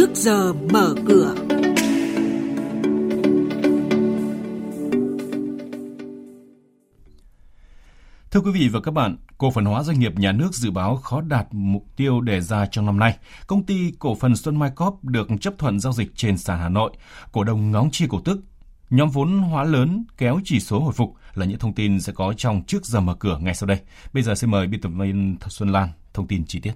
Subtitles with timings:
[0.00, 1.34] trước giờ mở cửa.
[8.30, 10.96] Thưa quý vị và các bạn, cổ phần hóa doanh nghiệp nhà nước dự báo
[10.96, 13.16] khó đạt mục tiêu đề ra trong năm nay.
[13.46, 16.68] Công ty cổ phần Xuân Mai Corp được chấp thuận giao dịch trên sàn Hà
[16.68, 16.92] Nội.
[17.32, 18.40] Cổ đông ngóng chi cổ tức.
[18.90, 22.32] Nhóm vốn hóa lớn kéo chỉ số hồi phục là những thông tin sẽ có
[22.32, 23.80] trong trước giờ mở cửa ngay sau đây.
[24.12, 26.72] Bây giờ xin mời biên tập viên Xuân Lan thông tin chi tiết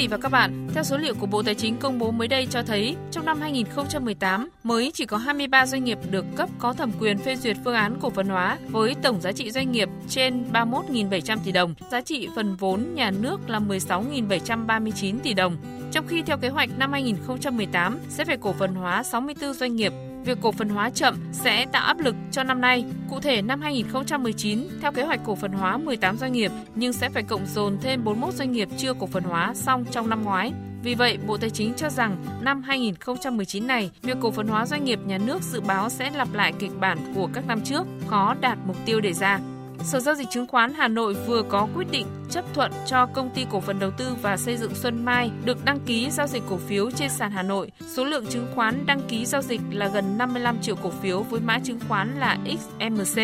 [0.00, 2.46] vị và các bạn, theo số liệu của Bộ Tài chính công bố mới đây
[2.50, 6.92] cho thấy, trong năm 2018 mới chỉ có 23 doanh nghiệp được cấp có thẩm
[7.00, 10.44] quyền phê duyệt phương án cổ phần hóa với tổng giá trị doanh nghiệp trên
[10.52, 15.56] 31.700 tỷ đồng, giá trị phần vốn nhà nước là 16.739 tỷ đồng.
[15.92, 19.92] Trong khi theo kế hoạch năm 2018 sẽ phải cổ phần hóa 64 doanh nghiệp
[20.24, 22.84] Việc cổ phần hóa chậm sẽ tạo áp lực cho năm nay.
[23.10, 27.08] Cụ thể năm 2019, theo kế hoạch cổ phần hóa 18 doanh nghiệp nhưng sẽ
[27.10, 30.52] phải cộng dồn thêm 41 doanh nghiệp chưa cổ phần hóa xong trong năm ngoái.
[30.82, 34.84] Vì vậy, Bộ Tài chính cho rằng năm 2019 này, việc cổ phần hóa doanh
[34.84, 38.34] nghiệp nhà nước dự báo sẽ lặp lại kịch bản của các năm trước, khó
[38.40, 39.40] đạt mục tiêu đề ra.
[39.84, 43.30] Sở Giao dịch Chứng khoán Hà Nội vừa có quyết định chấp thuận cho công
[43.34, 46.42] ty cổ phần đầu tư và xây dựng Xuân Mai được đăng ký giao dịch
[46.50, 47.70] cổ phiếu trên sàn Hà Nội.
[47.86, 51.40] Số lượng chứng khoán đăng ký giao dịch là gần 55 triệu cổ phiếu với
[51.40, 53.20] mã chứng khoán là XMC.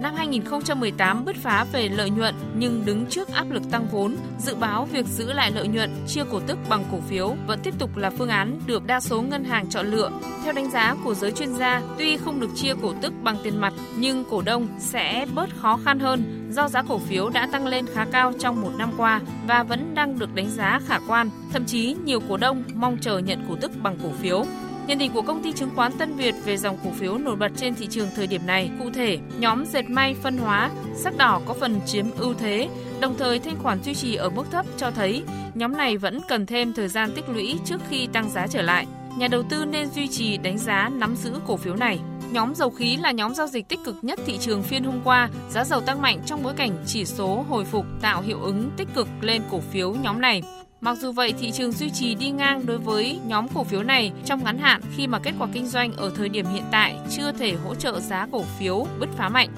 [0.00, 4.54] Năm 2018 bứt phá về lợi nhuận nhưng đứng trước áp lực tăng vốn, dự
[4.54, 7.96] báo việc giữ lại lợi nhuận chia cổ tức bằng cổ phiếu vẫn tiếp tục
[7.96, 10.10] là phương án được đa số ngân hàng chọn lựa.
[10.44, 13.60] Theo đánh giá của giới chuyên gia, tuy không được chia cổ tức bằng tiền
[13.60, 17.66] mặt nhưng cổ đông sẽ bớt khó khăn hơn do giá cổ phiếu đã tăng
[17.66, 21.30] lên khá cao trong một năm qua và vẫn đang được đánh giá khả quan.
[21.52, 24.44] Thậm chí nhiều cổ đông mong chờ nhận cổ tức bằng cổ phiếu.
[24.86, 27.52] Nhận định của công ty chứng khoán Tân Việt về dòng cổ phiếu nổi bật
[27.56, 31.40] trên thị trường thời điểm này, cụ thể, nhóm dệt may phân hóa, sắc đỏ
[31.46, 32.68] có phần chiếm ưu thế,
[33.00, 35.22] đồng thời thanh khoản duy trì ở mức thấp cho thấy
[35.54, 38.86] nhóm này vẫn cần thêm thời gian tích lũy trước khi tăng giá trở lại.
[39.18, 41.98] Nhà đầu tư nên duy trì đánh giá nắm giữ cổ phiếu này.
[42.30, 45.30] Nhóm dầu khí là nhóm giao dịch tích cực nhất thị trường phiên hôm qua,
[45.50, 48.88] giá dầu tăng mạnh trong bối cảnh chỉ số hồi phục tạo hiệu ứng tích
[48.94, 50.42] cực lên cổ phiếu nhóm này.
[50.84, 54.12] Mặc dù vậy, thị trường duy trì đi ngang đối với nhóm cổ phiếu này
[54.24, 57.32] trong ngắn hạn khi mà kết quả kinh doanh ở thời điểm hiện tại chưa
[57.32, 59.48] thể hỗ trợ giá cổ phiếu bứt phá mạnh.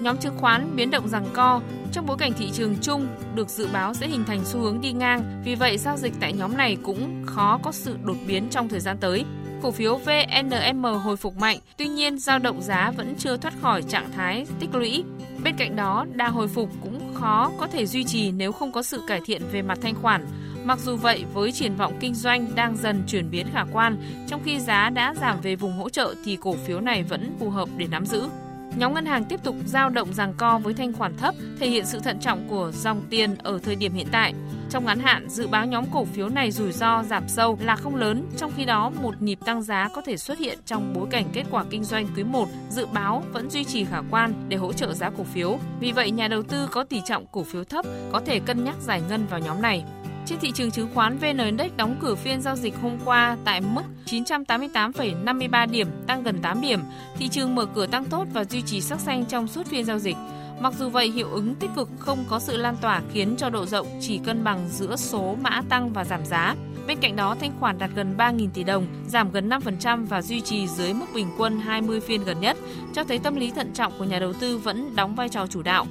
[0.00, 1.60] Nhóm chứng khoán biến động rằng co
[1.92, 4.92] trong bối cảnh thị trường chung được dự báo sẽ hình thành xu hướng đi
[4.92, 8.68] ngang, vì vậy giao dịch tại nhóm này cũng khó có sự đột biến trong
[8.68, 9.24] thời gian tới.
[9.62, 13.82] Cổ phiếu VNM hồi phục mạnh, tuy nhiên giao động giá vẫn chưa thoát khỏi
[13.82, 15.04] trạng thái tích lũy.
[15.44, 18.82] Bên cạnh đó, đà hồi phục cũng khó có thể duy trì nếu không có
[18.82, 20.26] sự cải thiện về mặt thanh khoản.
[20.66, 23.96] Mặc dù vậy, với triển vọng kinh doanh đang dần chuyển biến khả quan,
[24.28, 27.50] trong khi giá đã giảm về vùng hỗ trợ thì cổ phiếu này vẫn phù
[27.50, 28.28] hợp để nắm giữ.
[28.76, 31.86] Nhóm ngân hàng tiếp tục giao động giằng co với thanh khoản thấp, thể hiện
[31.86, 34.34] sự thận trọng của dòng tiền ở thời điểm hiện tại.
[34.70, 37.96] Trong ngắn hạn, dự báo nhóm cổ phiếu này rủi ro giảm sâu là không
[37.96, 41.24] lớn, trong khi đó một nhịp tăng giá có thể xuất hiện trong bối cảnh
[41.32, 44.72] kết quả kinh doanh quý 1 dự báo vẫn duy trì khả quan để hỗ
[44.72, 45.58] trợ giá cổ phiếu.
[45.80, 48.76] Vì vậy, nhà đầu tư có tỷ trọng cổ phiếu thấp có thể cân nhắc
[48.80, 49.84] giải ngân vào nhóm này.
[50.26, 53.60] Trên thị trường chứng khoán VN Index đóng cửa phiên giao dịch hôm qua tại
[53.60, 56.80] mức 988,53 điểm, tăng gần 8 điểm.
[57.18, 59.98] Thị trường mở cửa tăng tốt và duy trì sắc xanh trong suốt phiên giao
[59.98, 60.16] dịch.
[60.60, 63.66] Mặc dù vậy, hiệu ứng tích cực không có sự lan tỏa khiến cho độ
[63.66, 66.54] rộng chỉ cân bằng giữa số mã tăng và giảm giá.
[66.86, 70.40] Bên cạnh đó, thanh khoản đạt gần 3.000 tỷ đồng, giảm gần 5% và duy
[70.40, 72.56] trì dưới mức bình quân 20 phiên gần nhất,
[72.94, 75.62] cho thấy tâm lý thận trọng của nhà đầu tư vẫn đóng vai trò chủ
[75.62, 75.86] đạo.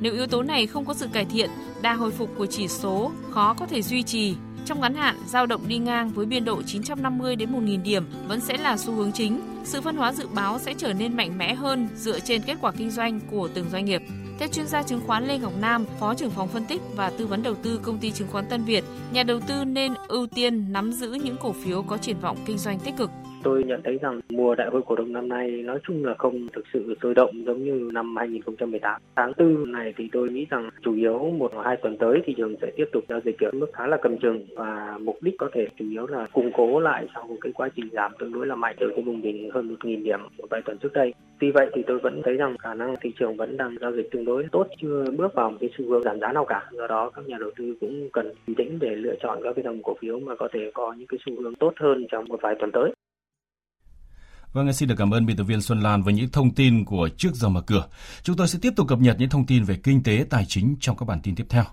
[0.00, 1.50] Nếu yếu tố này không có sự cải thiện,
[1.82, 4.34] đà hồi phục của chỉ số khó có thể duy trì.
[4.64, 8.40] Trong ngắn hạn, dao động đi ngang với biên độ 950 đến 1.000 điểm vẫn
[8.40, 9.40] sẽ là xu hướng chính.
[9.64, 12.72] Sự phân hóa dự báo sẽ trở nên mạnh mẽ hơn dựa trên kết quả
[12.72, 14.02] kinh doanh của từng doanh nghiệp.
[14.38, 17.26] Theo chuyên gia chứng khoán Lê Ngọc Nam, Phó trưởng phòng phân tích và tư
[17.26, 20.72] vấn đầu tư công ty chứng khoán Tân Việt, nhà đầu tư nên ưu tiên
[20.72, 23.10] nắm giữ những cổ phiếu có triển vọng kinh doanh tích cực
[23.44, 26.48] tôi nhận thấy rằng mùa đại hội cổ đông năm nay nói chung là không
[26.52, 29.00] thực sự sôi động giống như năm 2018.
[29.16, 32.34] Tháng tư này thì tôi nghĩ rằng chủ yếu một hoặc hai tuần tới thị
[32.36, 35.34] trường sẽ tiếp tục giao dịch ở mức khá là cầm chừng và mục đích
[35.38, 38.32] có thể chủ yếu là củng cố lại sau một cái quá trình giảm tương
[38.32, 41.14] đối là mạnh từ cái vùng đỉnh hơn 1.000 điểm một vài tuần trước đây.
[41.40, 44.08] Tuy vậy thì tôi vẫn thấy rằng khả năng thị trường vẫn đang giao dịch
[44.10, 46.70] tương đối tốt, chưa bước vào một cái xu hướng giảm giá nào cả.
[46.72, 49.62] Do đó các nhà đầu tư cũng cần bình tĩnh để lựa chọn các cái
[49.64, 52.40] dòng cổ phiếu mà có thể có những cái xu hướng tốt hơn trong một
[52.42, 52.92] vài tuần tới.
[54.54, 57.08] Vâng, xin được cảm ơn biên tập viên Xuân Lan với những thông tin của
[57.16, 57.86] trước giờ mở cửa.
[58.22, 60.76] Chúng tôi sẽ tiếp tục cập nhật những thông tin về kinh tế, tài chính
[60.80, 61.64] trong các bản tin tiếp theo.